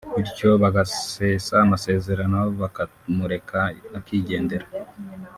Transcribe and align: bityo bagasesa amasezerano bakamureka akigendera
bityo 0.15 0.49
bagasesa 0.63 1.55
amasezerano 1.65 2.39
bakamureka 2.59 3.59
akigendera 3.99 4.65